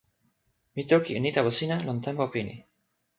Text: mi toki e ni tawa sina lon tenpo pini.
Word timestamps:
mi 0.75 0.83
toki 0.91 1.11
e 1.17 1.19
ni 1.21 1.31
tawa 1.35 1.51
sina 1.57 1.75
lon 1.85 1.99
tenpo 2.05 2.25
pini. 2.33 2.55